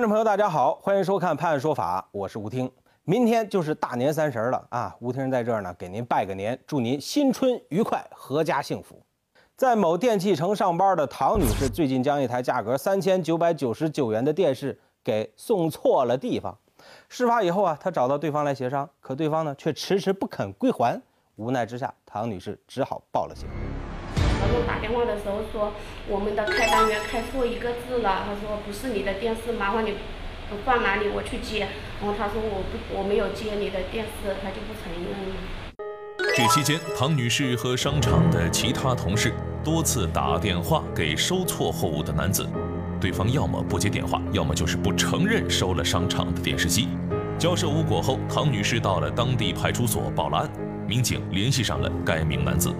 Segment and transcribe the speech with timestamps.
[0.00, 2.72] 观众朋友，大家好，欢迎收看《判案说法》，我是吴听。
[3.04, 4.96] 明天就是大年三十了啊！
[4.98, 8.98] 吴听在这儿呢，给您拜个年，祝您新春愉快，阖家幸福。
[9.58, 16.56] 在某电器城上班的唐女士，最近将一台价格三千九百九十九元的电视给送错了地方。
[17.10, 20.98] 事发以后啊，她找到对方来协商，可对方呢却迟迟不肯归还。
[21.36, 23.46] 无奈之下，唐女士只好报了警。
[24.40, 25.72] 老公打电话的时候说，
[26.08, 28.24] 我们的开单员开错一个字了。
[28.26, 29.94] 他说不是你的电视，麻烦你
[30.64, 31.68] 放哪里我去接。
[32.00, 35.04] 然后他说我不我没有接你的电视，他就不承认。
[36.34, 39.32] 这期间，唐女士和商场的其他同事
[39.62, 42.48] 多次打电话给收错货物的男子，
[42.98, 46.88] 对方要么不接电话，要么就是不承认收了商场的电视机。
[47.38, 50.50] 交涉无果后，唐女士到了当地派出所报了案，
[50.86, 52.72] 民警联系上了该名男子。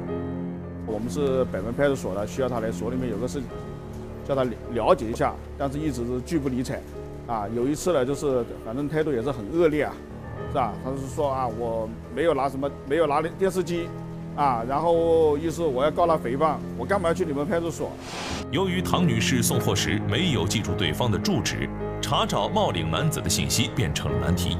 [0.91, 3.41] 我们是北门派出所的，需要他来所里面有个事，
[4.27, 6.81] 叫他了解一下，但是一直是拒不理睬。
[7.29, 9.93] 啊，有一次呢，就是反正态度也是很恶劣啊，
[10.49, 10.73] 是吧？
[10.83, 13.89] 他是说啊，我没有拿什么，没有拿电视机，
[14.35, 17.93] 啊，然后意思我要告他诽谤，我干嘛要去你们派出所？
[18.51, 21.69] 由于唐女士送货时没有记住对方的住址，
[22.03, 24.57] 查找冒领男子的信息变成了难题。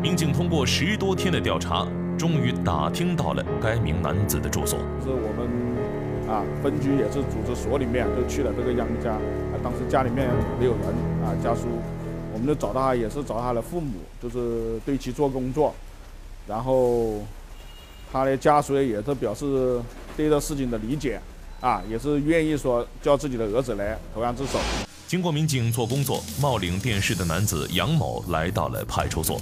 [0.00, 1.86] 民警通过十多天的调查。
[2.18, 4.80] 终于打听到了该名男子的住所。
[5.04, 5.47] 是我们
[6.28, 10.28] 啊，分局也是组织所里面就去了这个杨家，啊，当时家里面
[10.60, 10.82] 没有人
[11.24, 11.62] 啊，家属，
[12.34, 15.74] 我们就找到他，也是找他的父母，就是对其做工作，
[16.46, 17.24] 然后
[18.12, 19.80] 他的家属也是表示
[20.18, 21.18] 对这事情的理解，
[21.62, 24.58] 啊，也是愿意说叫自己的儿子来投案自首。
[25.06, 29.40] 经过民警做工作，冒领电视的男子杨某来到了派出所。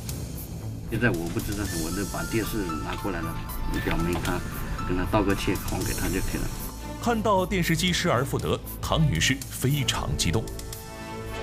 [0.88, 3.34] 现在我不知道，我就把电视拿过来了，
[3.72, 4.38] 你表明他
[4.86, 6.65] 跟他道个歉，还给他就可以了。
[7.06, 10.42] 看到电视机失而复得，唐女士非常激动。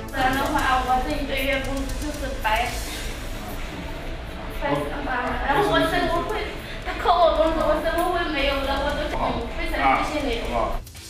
[0.10, 2.68] 不然的话，我这一个月工资就是白
[4.62, 5.32] 白上班了。
[5.48, 6.48] 然后我生活会，
[6.86, 10.44] 他扣我工资，我生活会没有了，我都非常谢谢你。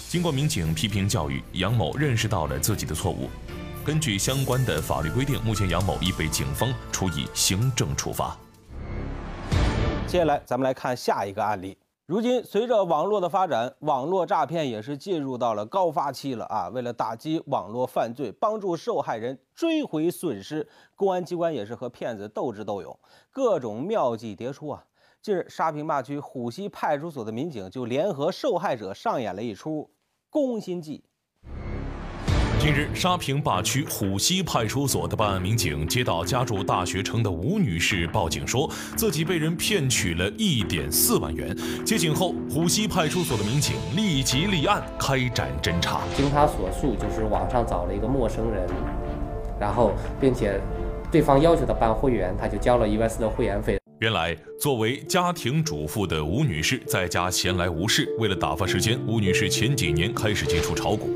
[0.08, 3.32] 经过民警批评教育，杨某认识到了自己的错误。
[3.84, 8.38] 根据相关的法律规定，目前杨某已被警方处以行政处罚。
[10.06, 11.76] 接下来，咱们来看下一个案例。
[12.06, 16.68] 如今，随着网络的发展，网络诈骗也是进入到了高发期了啊！
[16.68, 23.00] 为了打击网络犯罪，帮助受害人追回损失，公安机关也是和骗子斗智斗勇，
[23.32, 24.86] 各种妙计迭出啊！
[25.22, 29.90] 近日，沙坪坝区虎溪派出所的民警就联合受害者上演了一出
[30.30, 31.06] 攻心计。
[32.64, 41.54] 近日，沙坪坝区虎溪派出所的办案民警接到家住大学城的吴女士报警，说自己被人骗取了一点四万元。
[41.86, 46.00] 接警后，虎溪派出所的民警立即立案开展侦查。
[46.16, 48.66] 经他所述，就是网上找了一个陌生人，
[49.60, 50.58] 然后并且
[51.12, 53.78] 对方要求他办会员，他就交了一万四的会员费。
[54.04, 61.10] 原来，作为家庭主妇的吴女士在家闲来无事，为了打发时间，吴女士前几年开始接触炒股。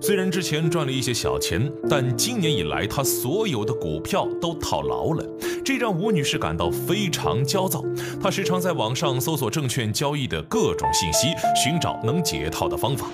[0.00, 5.22] 虽然之前赚了一些小钱，但今年以来她所有的股票都套牢了，
[5.62, 7.84] 这让吴女士感到非常焦躁。
[8.22, 11.26] 她时常在网上搜索证券交易的各种信息，
[11.62, 13.06] 寻找能解套的方法。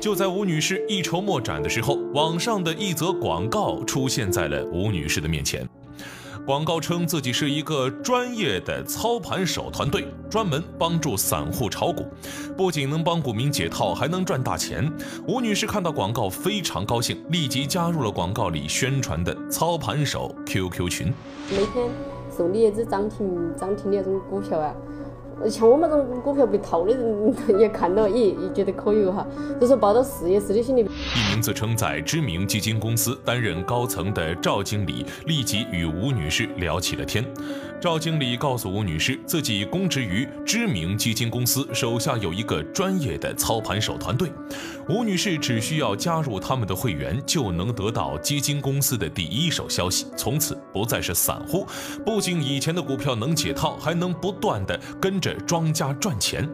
[0.00, 5.68] 就在吴女士一筹莫展的时候，网上的一则广告出现在了吴女士的面前。
[6.44, 12.04] 广告称自己是一个专业的操盘手团队，专门帮助散户炒股，
[12.56, 14.92] 不仅能帮股民解套，还能赚大钱。
[15.28, 21.14] 吴女士看到广告非常高兴，立即加入了广告里宣传的操盘手 QQ 群。
[21.48, 21.88] 每天
[22.28, 24.74] 送你一只涨停涨停的那种股票啊。
[25.48, 29.26] 像我们这种股票被套的人也看到，也也觉得可以哈，
[29.60, 30.82] 就是抱着试一试的心理。
[30.82, 37.24] 一名自称在知名基金公司担任高层的赵经理立即与吴女士聊起了天。
[37.80, 44.30] 赵经理告诉吴女士，自己供职于知名基金公司，手下有一个专业的操盘手团队。
[44.88, 51.66] 吴女士只需要加入他们的会员，就能得到基金公司的第一手消息，从此不再是散户。
[52.06, 56.46] 不仅以前的股票能解套，还能不断的跟着庄家赚钱。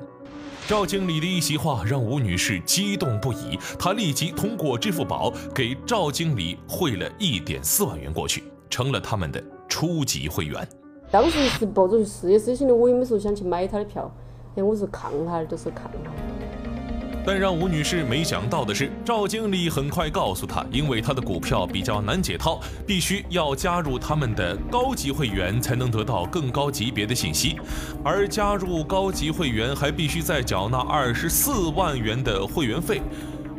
[0.69, 10.69] 赵经理的一席话让吴女士激动不已，她立即通过支付宝给赵经理汇了一点四万元过去，成了他们的初级会员。
[11.11, 14.15] 当时是抱着试一试心的，我也没说想去买他的票，
[14.56, 16.48] 哎，我是看他，就是看他。
[17.28, 27.60] 但让吴女士没想到的是，赵经理很快告诉她，因为她的股票比较难解套，必须要加入他们的高级会员才能得到更高级别的信息，
[28.02, 33.02] 而加入高级会员还必须再缴纳二十四万元的会员费。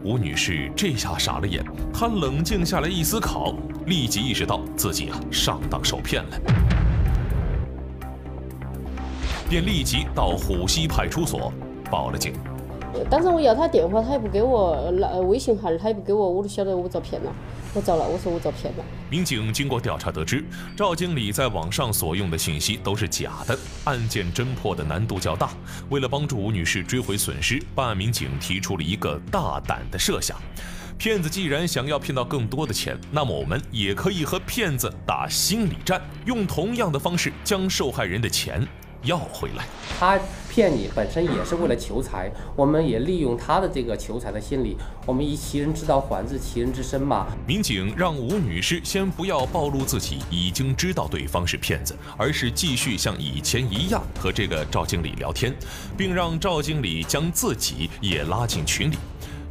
[0.04, 1.64] 吴女士这下傻了眼，
[1.94, 3.56] 她冷静下来一思考。
[3.86, 6.40] 立即意识到自己啊上当受骗了，
[9.48, 11.54] 便立即到虎溪派出所
[11.92, 12.34] 报了警。
[13.10, 17.34] 当时我要他电话，他也不给我那微信号，他也不给我，我就晓得我遭骗了。
[17.74, 18.84] 我遭了，我说我遭骗了。
[19.12, 20.44] 民警经过调查得知，
[20.76, 25.52] 赵经理在网上所用的信息都是假的，案件侦破的难度较大。
[25.90, 30.36] 为了帮助吴女士追回损失，办案民警提出了一个大胆的设想：
[30.98, 38.68] 骗子既然想要骗到更多的钱，那么我们也可以和骗子打心理战，用同样的方式将受害人的钱
[39.04, 39.66] 要回来。
[40.00, 40.20] 他
[40.60, 44.76] 骗你本身也是为了求财，我们也利用他的这个求财的心理，
[45.06, 47.28] 我们以其人之道还治其人之身嘛。
[47.48, 55.56] 民警让吴女士先不要暴露自己已经知道对方是骗子，而是继续像以前一样和这个赵经理聊天，
[55.98, 58.98] 并让赵经理将自己也拉进群里。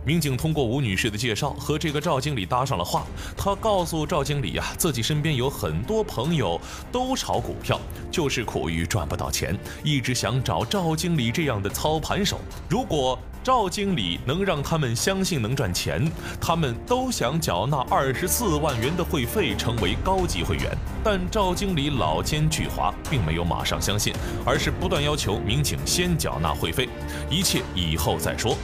[0.09, 3.05] 民警通过吴女士的介绍和这个赵经理搭上了话。
[3.37, 6.59] 他告诉赵经理呀，自己身边有很多朋友
[6.91, 7.79] 都炒股票，
[8.11, 12.41] 就是苦于赚不到钱，一直想找赵经理这样的操盘手。
[12.71, 20.75] 如果赵经理能让他们相信能赚钱，他们都想缴纳二十四万元的会费，成为高级会员。
[21.05, 26.89] 但赵经理老奸巨猾，并没有马上相信，而是不断要求民警先缴纳会费，
[27.29, 28.57] 一切以后再说。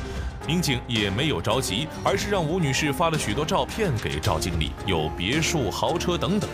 [0.47, 6.49] 民警也没有着急，而是让吴女士发了许多照片给赵经理，有别墅、豪车等等。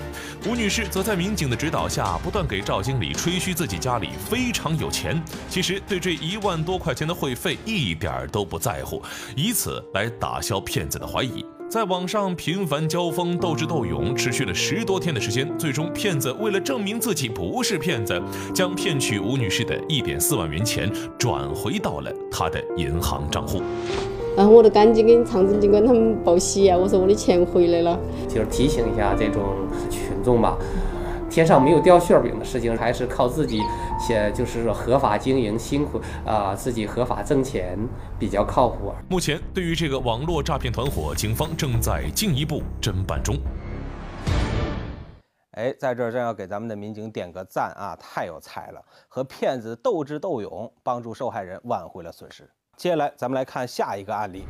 [0.47, 9.03] 吴女士则在民警的指导下，不断给赵经理吹嘘自己家里非常有钱，其实对这一万多块钱的会费一点都不在乎，
[9.37, 11.45] 以此来打消骗子的怀疑。
[11.71, 15.49] 在网上频繁交锋、斗智斗勇，持续了十多天的时间。
[15.57, 18.21] 最终，骗子为了证明自己不是骗子，
[18.53, 23.63] 将骗取吴女士的一点四万元钱转回到了她的银行账户。
[24.37, 27.97] 然后我就赶紧跟长征警官他们报喜啊，我说我的钱回来了。
[28.29, 29.41] 就是提醒一下这种
[29.89, 30.59] 群众吧。
[31.31, 33.63] 天上没有掉馅饼的事情，还是靠自己，
[34.01, 37.79] 写就是说合法经营，辛苦啊，自己合法挣钱
[38.19, 38.93] 比较靠谱。
[39.09, 43.37] 目前，对于这个网络诈骗团伙，警方正在进一步侦办中。
[45.53, 52.51] 哎，在这儿真要给咱们的民警点个赞啊，太有才了，和骗子斗智斗勇，帮助受害人挽回了损失。
[52.77, 54.47] 接下来，咱们来看下一个案例。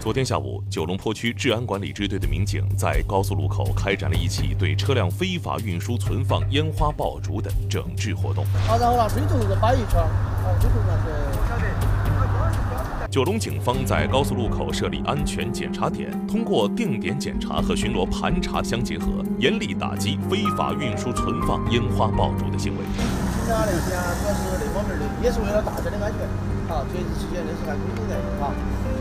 [0.00, 8.44] 昨天下午，九龙坡区治安管理支队的民警在高速路口开展了一起对车辆非法运输存放烟花爆竹的整治活动。
[8.66, 9.98] 好，然后拿水桶子摆一圈。
[9.98, 10.88] 好，水桶子。
[10.94, 13.08] 我晓得。
[13.10, 19.06] 九龙警方在高速路口设立安全检查点，通过定点检查和巡逻盘查相结合，
[19.38, 22.84] 严厉打击非法运输存放烟花爆竹的行为。
[22.86, 26.20] 警察联系啊，主要是那方面的，也是为了大家的安全。
[26.68, 28.20] 好，节日期间的是看公众人，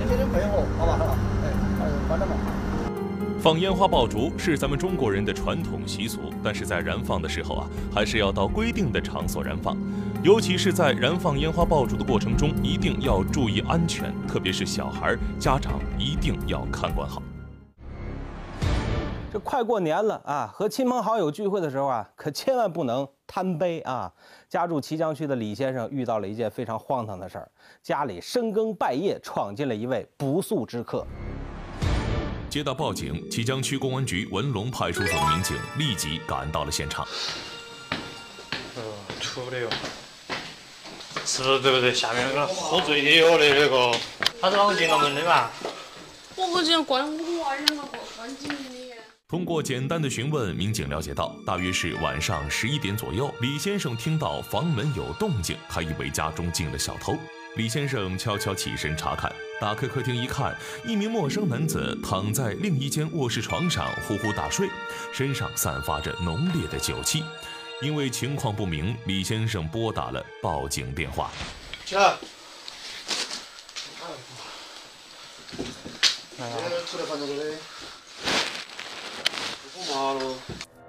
[0.08, 0.86] 好。
[0.86, 1.52] 吧，好吧，哎，
[2.08, 2.34] 关了吧。
[3.40, 9.78] 放烟花爆竹是咱们中国人的传统习俗，但是在燃放的时候啊，还是要到规定的场所燃放，
[10.24, 17.22] 尤其是在燃放烟花爆竹的过程中，一定要注意安全，特别是小孩、家长一定要看管好。
[19.38, 24.12] 这快过年了啊，和亲朋好友聚会的时候啊，可千万不能贪杯啊。
[24.50, 27.48] 家住綦江区的李先生遇到了一件非常荒唐的事儿，
[27.84, 31.06] 家里深更半夜闯进了一位不速之客。
[32.50, 37.08] 接到报警，綦江区公安局文龙派出所的民警立即赶到了现场。
[38.76, 38.82] 呃，
[39.22, 39.70] 出的哟，
[41.24, 41.94] 是不是对不对？
[41.94, 43.96] 下面那个喝醉的哟的那个，
[44.42, 45.48] 他是啷个进了门的嘛？
[46.36, 47.27] 我不想关我。
[49.30, 57.14] 通过简单的询问，民警了解到，大约是晚上十一点左右，李先生听到房门有动静，还以为家中进了小偷。
[57.58, 59.30] 李先生悄悄起身查看，
[59.60, 64.70] 打开客厅一看，一名陌生男子躺在另一间卧室床上呼呼大睡，
[65.12, 67.22] 身上散发着浓烈的酒气。
[67.82, 71.30] 因为情况不明，李先生拨打了报警电话。
[71.84, 72.16] 起来。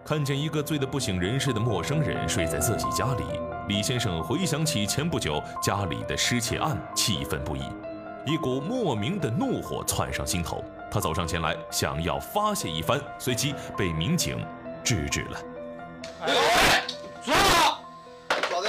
[0.04, 3.24] 看见一个醉得不省人事的陌生人睡在自己家里，
[3.68, 7.62] 李先生回想起前不久家里的失窃案，气愤不已，
[8.24, 10.64] 一股莫名的怒火窜上心头。
[10.90, 14.42] 他走上前来，想要发泄一番，随即被民警
[14.82, 15.40] 制止了。
[16.22, 16.82] 哎，
[17.22, 17.82] 住好！
[18.30, 18.68] 啥子？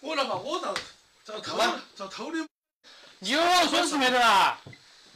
[0.00, 0.74] 我那嘛，我遭
[1.22, 1.58] 遭偷
[1.94, 2.38] 遭偷的。
[3.18, 4.58] 你有损失没得啊？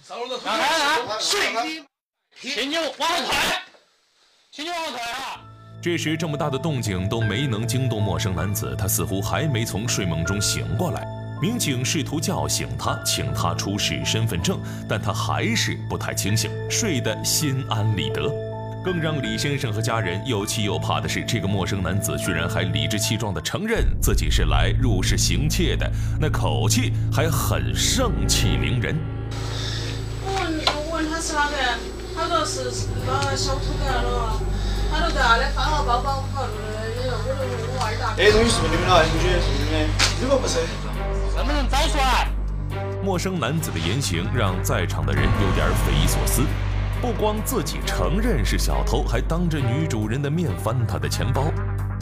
[0.02, 0.44] 少了偷。
[0.44, 1.86] 来来来，水的，
[2.38, 3.65] 请你往后退。
[5.82, 11.06] 这时，这么大的动静都没能惊动陌生男子，他似乎还没从睡梦中醒过来。
[11.42, 14.58] 民警试图叫醒他，请他出示身份证，
[14.88, 18.32] 但他还是不太清醒，睡得心安理得。
[18.82, 28.96] 更让李先生和家人又气又怕的是，这个陌生男子居然还理直气壮地承认自己是来入室行窃的，那口气还很盛气凌人。
[30.24, 31.95] 我问我问他是哪个，他
[32.28, 34.40] 说是那小偷来了，
[34.90, 36.24] 他说在那里翻了包包。
[38.16, 39.04] 这东西是不是你们的？
[39.04, 39.88] 同学是不是你们的？
[40.20, 40.58] 这个不是。
[41.36, 42.28] 能不能找出来？
[43.02, 46.42] 陌生男子的言行让在场的人有点匪夷所思。
[47.00, 51.52] 不光自己承认是小偷，还当着女主人的面翻她的钱包，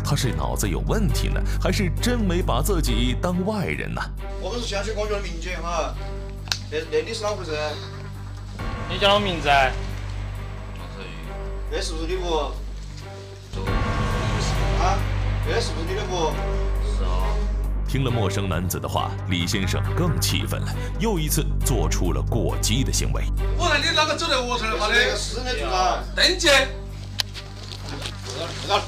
[0.04, 4.00] 他是脑子有问题呢，还是真没把自己当外人呢？
[4.40, 5.92] 我们是县区公局的民警哈，
[6.70, 7.50] 那那你是哪回事？
[8.88, 9.48] 你叫什么名字？
[11.74, 12.36] 这是不是你屋？
[14.80, 14.96] 啊，
[15.44, 16.30] 这是不是你的屋？
[16.86, 17.26] 是啊。
[17.88, 23.24] 听了陌生男子的话，李先生更气愤了，又一次做出了过激的行为。
[23.58, 24.94] 我看你哪个走在我这儿嘛的？
[24.94, 25.98] 这个室内住房。
[26.14, 26.46] 登记。
[28.62, 28.80] 知道。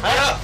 [0.00, 0.38] 开了。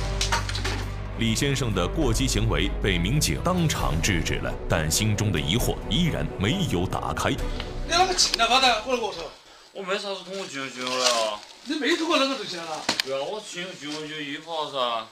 [1.21, 7.31] 李先生的过激行为被民警当场制止了，但心中的疑惑依然没有打开。
[7.31, 8.83] 你啷个进来嘛的？
[8.89, 9.31] 我来我说。
[9.73, 11.39] 我没啥子通过居委会来啊。
[11.65, 12.83] 你没通过那个东西来了？
[13.05, 15.07] 对啊，我进居委会依法噻。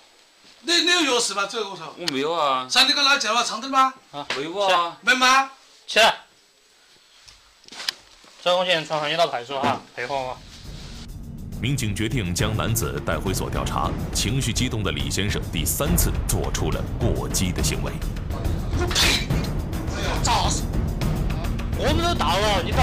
[0.62, 1.46] 你你有钥匙吗？
[1.48, 1.94] 这个我操。
[1.96, 2.66] 我没有啊。
[2.68, 3.44] 上你跟哪进了？
[3.44, 3.92] 长灯吗？
[4.10, 4.96] 啊，没有啊。
[5.02, 5.50] 门吗？
[5.86, 6.14] 起来。
[8.42, 10.36] 这东西传唤你到派出所哈，配合我。
[11.60, 13.90] 民警决定将男子带回所调查。
[14.14, 17.92] 情绪激动的李先生第三次做出了过激的行为。
[18.80, 19.28] 我呸！
[20.22, 20.62] 咋死？
[21.76, 22.82] 我们都到了，你倒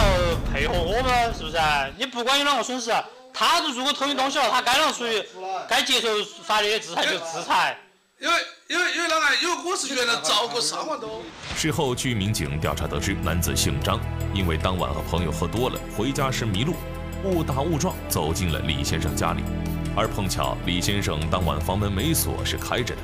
[0.53, 1.57] 配合我们是不是？
[1.97, 2.91] 你不管有啷个损失，
[3.35, 5.21] 他都如果偷你东西了，他该啷属于
[5.67, 6.07] 该接受
[6.43, 7.77] 法律的制裁就制裁。
[8.17, 8.33] 因为
[8.69, 9.35] 因为因为啷个？
[9.41, 11.21] 因为我是原来遭过三万多。
[11.53, 13.99] 事后据民警调查得知，男子姓张，
[14.33, 16.73] 因为当晚和朋友喝多了，回家时迷路，
[17.25, 19.43] 误打误撞走进了李先生家里，
[19.97, 23.01] 而碰巧李先生当晚房门没锁，是开着的。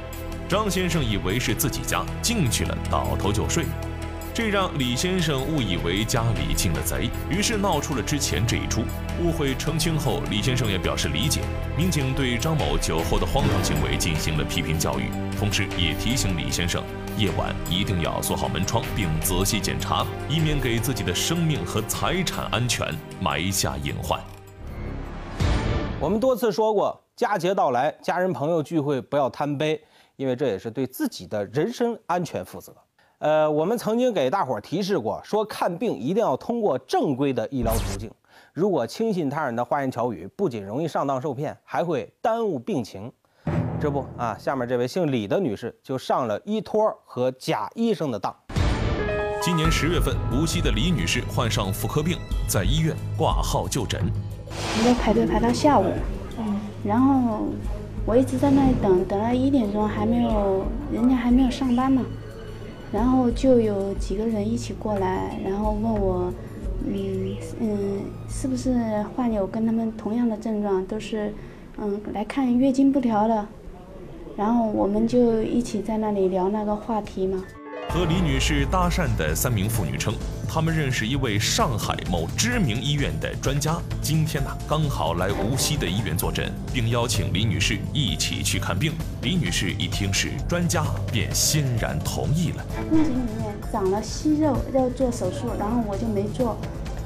[0.48, 3.66] 张先生以为是自己家，进去了倒头就睡，
[4.34, 8.82] 这让李先生误以为家里进了贼，于是闹出了之前这一出。
[9.22, 11.42] 误会澄清后，李先生也表示理解。
[11.78, 16.82] 民警对张某酒后的荒唐行为进行了批评教育，同时也提醒李先生，
[17.18, 22.88] 夜晚一定要锁好门窗，并仔细检查，以免给自己的生命和财产安全
[23.20, 24.18] 埋下隐患。
[26.00, 29.84] 我们多次说过，佳节到来，家人朋友聚会不要贪杯，
[30.16, 32.74] 因为这也是对自己的人身安全负责。
[33.22, 38.10] 呃，我们曾经给大伙儿提示过，说看病一定要通过正规的医疗途径。
[38.52, 43.12] 如果轻信他人的花言巧语，不仅容易上当受骗，还会耽误病情。
[43.80, 48.36] 这不啊，下面这位姓李的女士就上了医托和假医生的当。
[49.40, 54.02] 今年十月份，无锡的李女士患上妇科病，在医院挂号就诊。
[54.48, 55.86] 我们排队排到下午，
[56.40, 57.46] 嗯，然后
[58.04, 62.04] 我一直在那里等，等到一点钟还没有，人家还没有上班嘛，
[62.92, 66.34] 然后就有几个人一起过来，然后问我，
[66.86, 68.74] 嗯嗯，是不是
[69.16, 71.34] 患有跟他们同样的症状，都是
[71.78, 73.48] 嗯来看月经不调的，
[74.36, 77.44] 然后我们就一起在那里聊那个话题嘛。
[77.94, 80.14] 和李女士搭讪的三名妇女称，
[80.48, 88.94] 她们认识一位上海某知名医院的专家，今天呢刚好来无锡的医院坐诊，并邀请李女士一起去看病。
[89.24, 92.66] 李女士一听是专家，便欣然同意了。
[92.90, 96.56] 宫颈里面长了息肉，要做手术，然后我就没做，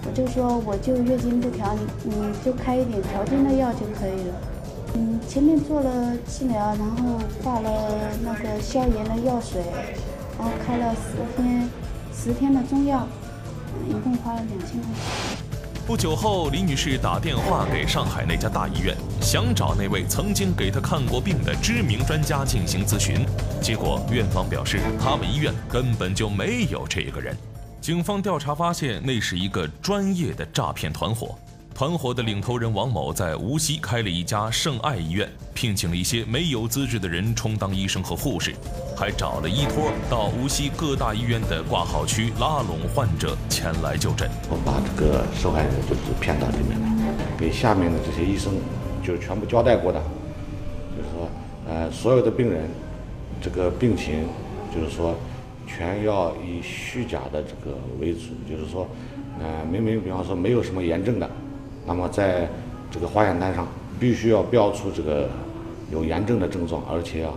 [0.05, 4.35] 我就说我就月经不调，你你就开一点调经的药就可以了。
[4.93, 7.71] 嗯，前面做了治疗，然后挂了
[8.21, 9.63] 那个消炎的药水。
[10.37, 11.69] 然后开了十天，
[12.13, 13.07] 十天的中药，
[13.87, 15.45] 一共花了两千块钱。
[15.87, 23.23] 不久后，李女士打电话给上海那家大医院，想找那位曾经给她看过病的知名专家进行咨询。
[23.61, 27.37] 结果院方表示，他们医院根本就没有这个人。
[27.79, 31.37] 警方调查发现，那是一个专业的诈骗团伙。
[31.75, 38.55] 团伙的领头人王某在无锡开了一家圣爱医院，聘请了一些没有资质的人充当医生和护士，
[38.95, 44.29] 还找了医托到无锡各大医院的挂号区拉拢患者前来就诊。
[44.49, 48.53] 我把这个受害人就是骗到里面来，给下面的这些医生
[49.03, 50.01] 就全部交代过的，
[50.95, 51.29] 就是说，
[51.67, 52.69] 呃，所有的病人
[53.41, 54.23] 这个病情，
[54.73, 55.13] 就是说，
[55.67, 58.87] 全要以虚假的这个为主，就是说，
[59.41, 61.29] 呃，明明比方说没有什么炎症的。
[61.85, 62.49] 那么在
[62.89, 63.67] 这个化验单上
[63.99, 65.29] 必须要标出这个
[65.91, 67.33] 有炎症的症状，而且啊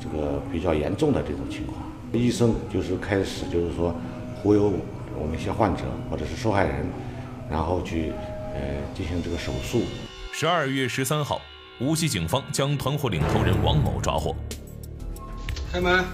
[0.00, 1.78] 这个比较严重的这种情况，
[2.12, 3.94] 医生就是开始就是说
[4.36, 4.72] 忽悠
[5.18, 6.86] 我们一些患者或者是受害人，
[7.50, 8.12] 然后去
[8.54, 8.60] 呃
[8.94, 9.82] 进行这个手术。
[10.32, 11.40] 十二月十三号，
[11.80, 14.34] 无锡警方将团伙领头人王某抓获。
[15.72, 16.04] 开门。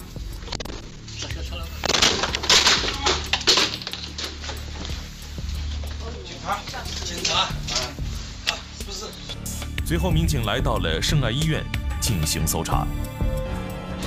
[9.90, 11.64] 随后，民警来到了圣爱医院
[12.00, 12.86] 进行搜查。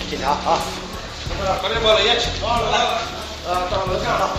[0.10, 0.64] 警察啊，
[1.60, 3.02] 快点把人家请到了，
[3.46, 4.30] 呃，到楼下了。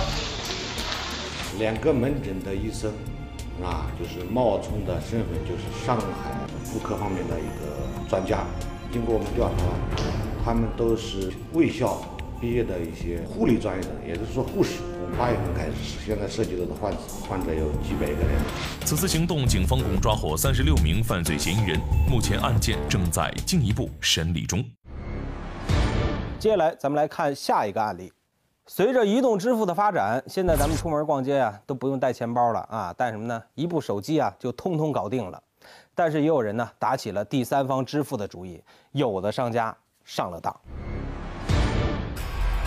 [1.59, 2.91] 两个门诊的医生，
[3.63, 6.33] 啊，就是冒充的身份就是上海
[6.65, 8.39] 妇科方面的一个专家。
[8.91, 9.65] 经过我们调查，
[10.47, 12.01] 他们都是卫校
[12.41, 14.81] 毕业的一些护理专业的，也就是说护士。
[15.01, 16.93] 从八月份开始，现在涉及到的患
[17.29, 18.41] 患者有几百个人。
[18.85, 21.79] 此次行动，警方共抓获三十六名犯罪嫌疑人，
[22.11, 24.65] 目前案件正在进一步审理中。
[26.39, 28.13] 接下来，咱们来看下一个案例。
[28.67, 33.43] 随着移动支付的发展，现在咱们出门逛街啊，都不用带钱包了啊，带什么呢？
[33.55, 35.43] 一部手机啊，就通通搞定了。
[35.95, 38.63] 但是也有人呢，打起了第三方支付的主意，
[38.93, 39.75] 有的商家
[40.05, 40.55] 上了当。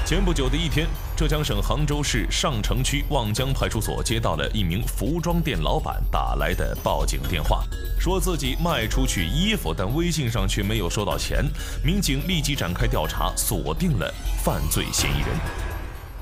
[0.07, 0.87] 前不久的一天，
[1.17, 7.65] 浙江省杭州市上城区望江派出所接到了一名服装店老板打来的报警电话，
[7.99, 11.43] 说自己卖出去衣服，但微信上却没有收到钱。
[11.83, 14.09] 民警立即展开调查，锁定了
[14.41, 15.27] 犯罪嫌疑人。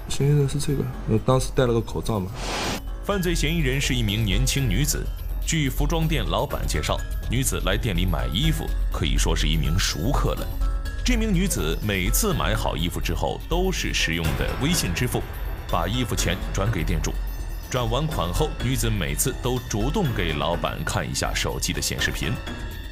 [0.10, 2.32] 嫌疑人是这个，我当时戴了个口罩嘛。
[3.04, 5.06] 犯罪嫌疑人是一名年轻女子。
[5.46, 6.98] 据服装店老板介绍，
[7.30, 10.48] 女子来店里买衣服，可以说是一名熟客了。
[11.06, 15.22] 这名女子每次买好衣服之后，都是使用的微信支付，
[15.70, 17.14] 把衣服钱转给店主。
[17.70, 22.34] 转完款后，女子每次都主动给老板看一下手机的显示屏。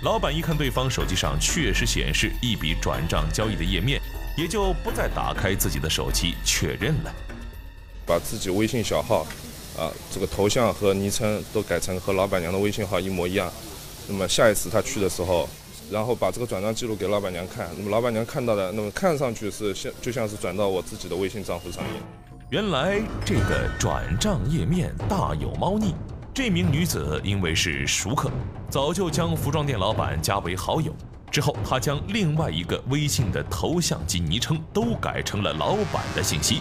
[0.03, 3.99] 老板一看对方手机上确实显示一笔转账交易的页面，
[4.37, 7.11] 也就不再打开自己的手机确认了，
[8.05, 9.25] 把自己微信小号。
[9.75, 13.51] 啊，这个头像和昵称都改成和老板娘的微信号一模一样。
[14.07, 15.49] 那么下一次他去的时候，
[15.93, 17.69] 然后把这个转账记录给老板娘看。
[17.77, 22.03] 那么老板娘看到的，那么看上去是像就像是转到我自己的微信账户上一样。
[22.49, 25.93] 原来这个转账页面大有猫腻。
[26.33, 28.31] 这名女子因为是熟客，
[28.67, 30.91] 早就将服装店老板加为好友。
[31.29, 36.59] 之后，她将另外一个微信的头像及昵称都改成了老板的信息。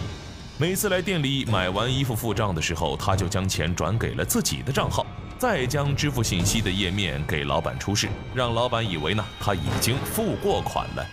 [0.59, 5.07] 每次来店里买完衣服付账的时候，她就将钱转给了自己的账号，
[5.43, 11.05] 再将支付信息的页面给老板出示，让老板以为呢他已经付过款了。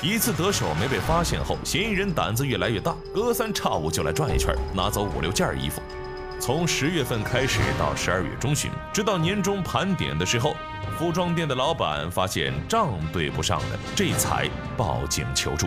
[0.00, 5.82] 一次得手没被发现后，嫌疑人胆子越来越大，隔三差五就来转一圈，拿走五六件衣服。
[6.38, 10.54] 从十月份开始到十二月中旬，直到年终盘点的时候，
[10.96, 15.66] 服装店的老板发现账对不上了，这才报警求助。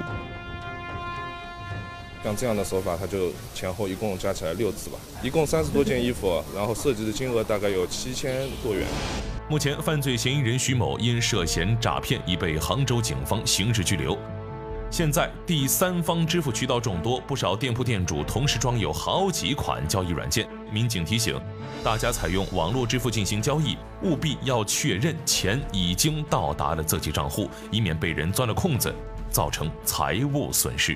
[2.24, 8.88] 像这样的手法，他就前后一共加起来六次吧，一共三十多件衣服，然后涉及的金额大概有七千多元。
[9.50, 14.18] 目前，犯罪嫌疑人徐某因涉嫌诈骗已被杭州警方刑事拘留。
[14.90, 20.48] 现在，第三方支付渠道众多，不少店铺店主同时装有好几款交易软件。
[20.72, 21.38] 民警提醒
[21.84, 28.94] 大家，采用网络支付进行交易，务必要确认钱已经到达了自己账户，以免被人钻了空子，
[29.30, 30.96] 造成财物损失。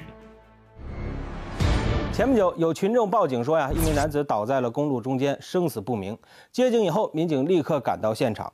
[2.17, 6.17] 前不久，有群众报警说呀，一名男子倒在了公路中间，生死不明。
[6.51, 8.51] 接警以后，民警立刻赶到现场。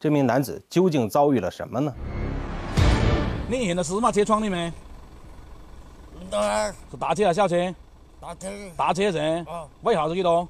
[0.00, 1.94] 这名男子究竟遭遇了什么呢？
[3.48, 4.10] 你现在是嘛？
[4.10, 4.72] 车窗里面？
[6.28, 6.74] 哪儿？
[6.90, 7.74] 是大车还是小车？
[8.20, 8.48] 大车。
[8.76, 9.44] 大车噻。
[9.46, 9.68] 哦。
[9.82, 10.48] 尾号是几多？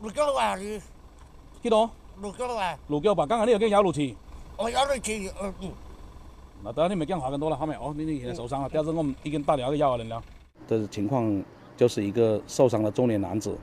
[0.00, 0.80] 六九六八的。
[1.62, 1.90] 几多？
[2.22, 2.78] 六九六八。
[2.88, 3.26] 六九八。
[3.26, 4.16] 刚刚你又讲幺六七。
[4.56, 5.30] 哦，幺六七。
[5.42, 5.70] 嗯嗯。
[6.62, 7.74] 那等下你没讲话更多了，好没？
[7.74, 10.22] 哦，你你现在受伤了，表示我们已经打电话给幺二零了。
[10.68, 11.42] 的情况
[11.76, 13.56] 就是一个受伤的中年男子，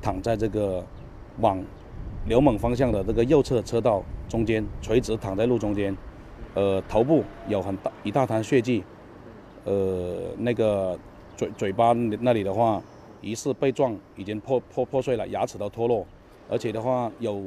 [0.00, 0.84] 躺在这个
[1.40, 1.62] 往
[2.26, 5.96] 刘猛方向的这个右侧车道中间，垂直躺在路中间，
[6.54, 8.82] 呃，头部有很大一大滩血迹，
[9.64, 10.98] 呃，那个
[11.36, 12.82] 嘴嘴巴那里的话，
[13.20, 16.06] 疑似被撞已经破破破碎了，牙齿都脱落，
[16.48, 17.44] 而且的话有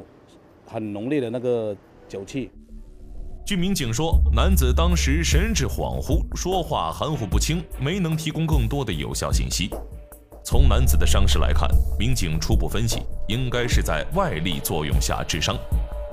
[0.66, 1.76] 很浓烈的那个
[2.08, 2.50] 酒气。
[3.52, 9.68] 据民警说，男子当时神志恍惚，说话含糊不清，没能提供更多的有效信息。
[10.42, 15.54] 从男子的伤势来看，民警初步分析，应该是在外力作用下致伤。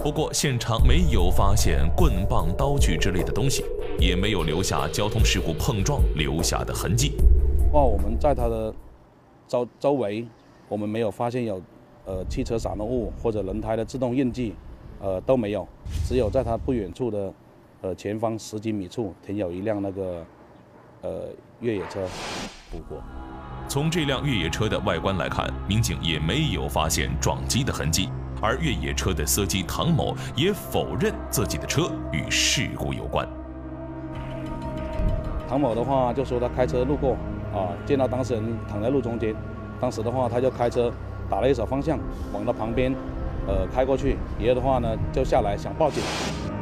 [0.04, 3.64] 不过，现场没有发现棍棒、刀具之类的东西，
[3.98, 7.14] 也没有留下交通事故碰撞留下的痕迹。
[7.72, 8.74] 哇，我们在他的
[9.48, 10.28] 周周围，
[10.68, 11.62] 我们没有发现有
[12.04, 14.54] 呃汽车散落物或者轮胎的自动印记。
[15.00, 15.68] 呃，都没有，
[16.06, 17.34] 只有在他不远处的，
[17.82, 20.26] 呃，前方十几米处停有一辆那个，
[21.02, 21.22] 呃，
[21.62, 22.06] 越野车。
[22.72, 23.02] 不过，
[23.68, 28.10] 从这辆越野车的外观来看，民警也没有发现撞击的痕迹，
[28.42, 33.28] 而越野车的司机唐某也否认自己的车与事故有关。
[35.48, 37.14] 唐某的话就说他开车路过，
[37.54, 39.34] 啊，见到当事人躺在路中间，
[39.80, 40.92] 当时的话他就开车
[41.28, 41.98] 打了一手方向
[42.32, 42.94] 往他旁边，
[43.50, 46.04] 呃，开过去，爷爷的话呢就下来想报警。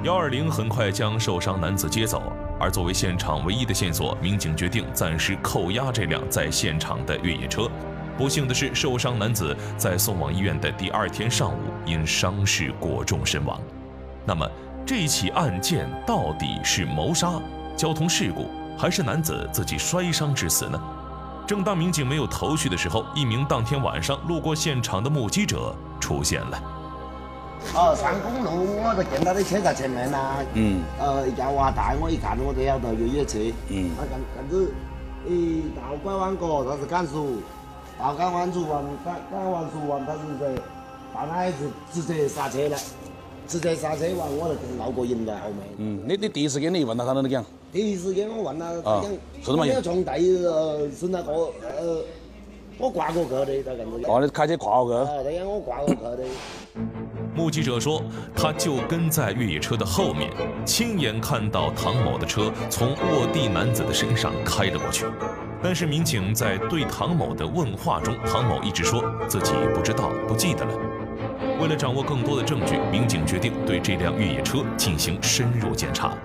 [0.04, 2.24] 幺二零很快将受伤男子接走，
[2.58, 7.70] 而作为现场唯一的线索，民警决定暂时扣押这辆在现场的越野车。
[8.18, 13.60] 不幸的是，受伤男子在送往医院的第二天上午因伤势过重身亡。
[14.26, 14.50] 那么，
[14.86, 17.34] 这起案件到底是谋杀、
[17.76, 18.50] 交通事故？
[18.78, 20.80] 还是男子自己摔伤致死呢？
[21.46, 26.62] 正当民警没有头绪的时候，一名当天晚上路过现场的目击者出现了。
[27.76, 30.38] 哦，上公路我就见到啲车在前面啦。
[30.54, 30.82] 嗯。
[31.00, 33.38] 呃，一架华大，我一看我就晓得越野车。
[33.70, 33.92] 嗯。
[33.98, 34.72] 啊，搿搿子，
[35.28, 37.42] 一到拐弯角，他是赶速，
[38.00, 40.56] 到赶弯处完，赶赶完出完，他是在
[41.14, 42.78] 到那一次直接刹车了，
[43.48, 45.60] 直接刹车完，我就闹过人在后面。
[45.78, 47.44] 嗯，你你第一时间你问他，他啷个讲？
[47.72, 52.02] 第一时间我问他，啊他讲，我从第呃是那个呃，
[52.78, 54.08] 我挂过去的，他搿子。
[54.08, 55.12] 哦，你开车跨过去。
[55.12, 56.20] 啊，他讲我挂过去的。
[57.38, 58.04] 目击者说，
[58.36, 60.32] 他就跟在越野车的后面，
[60.66, 65.06] 亲眼看到唐某的车从卧地男子的身上开了过去。
[65.62, 70.74] 但是民警在对唐某的问话中，唐某一直说自己不知道、不记得了。
[71.62, 76.18] 为了掌握更多的证据，民警决定对这辆越野车进行深入检查。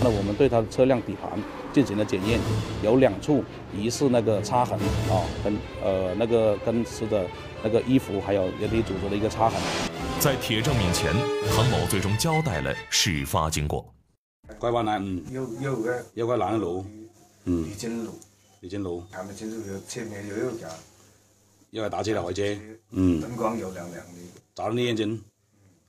[0.00, 1.28] 那我们对他的车辆底盘
[1.72, 2.38] 进行了检验，
[2.84, 3.44] 有两处
[3.76, 4.78] 疑似那个擦痕
[5.10, 7.26] 啊，跟呃那个跟湿的
[7.64, 9.60] 那个衣服还有人体组织的一个擦痕。
[10.20, 11.14] 在铁证面前，
[11.56, 13.90] 唐某最终交代了事发经过。
[14.58, 16.04] 拐弯来，嗯，有有个。
[16.12, 16.84] 有块烂路，
[17.44, 18.12] 嗯，丽景路，
[18.60, 20.68] 丽景路，看不清楚，就前面又有一架
[21.70, 22.42] 有个大车来回车，
[22.90, 24.12] 嗯，灯光又亮亮的，
[24.54, 25.18] 照到你眼睛，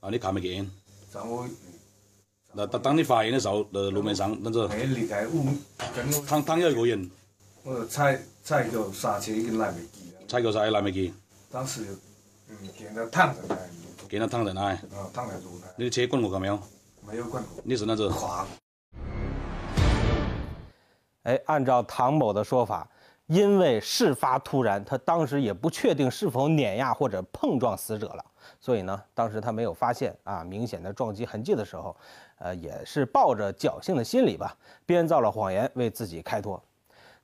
[0.00, 0.70] 啊，你看不见？
[2.54, 5.44] 那当当你发现的时候，呃，路面上那个没离开五
[5.94, 7.10] 跟我躺躺有一个人，
[7.64, 11.12] 我就踩踩脚刹车已经来不及了，踩脚刹也来不及，
[11.50, 11.84] 当时
[12.48, 13.34] 嗯见到躺
[14.12, 14.78] 在那，见他躺在那，啊
[15.14, 16.58] 躺在路上，你的车滚过没有？
[17.06, 18.10] 没有滚过，你是那子？
[18.10, 18.46] 跨。
[21.22, 22.86] 哎，按照唐某的说法，
[23.26, 28.24] 因为事发突然，他当时也不确定是否碾压或者碰撞死者了，
[28.60, 31.96] 所以呢，当时他没有发现啊明显的撞击痕迹的时候，
[32.38, 36.62] 呃，也是抱着侥幸的心理吧，编造了谎言为自己开脱。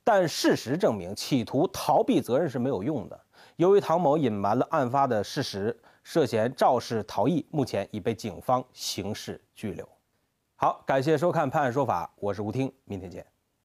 [0.03, 3.19] 但事实证明，企图逃避责任是没有用的。
[3.57, 5.77] 由于唐某隐瞒了案发的事实，
[6.11, 9.87] 涉嫌肇事逃逸，目前已被警方刑事拘留。
[10.55, 13.23] 好，感谢收看《判案说法》，我是吴听，明天见。